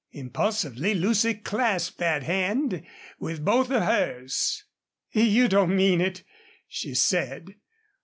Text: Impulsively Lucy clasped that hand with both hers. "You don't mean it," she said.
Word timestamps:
Impulsively 0.13 0.95
Lucy 0.95 1.35
clasped 1.35 1.99
that 1.99 2.23
hand 2.23 2.83
with 3.19 3.45
both 3.45 3.67
hers. 3.67 4.63
"You 5.11 5.47
don't 5.47 5.75
mean 5.75 6.01
it," 6.01 6.23
she 6.67 6.95
said. 6.95 7.53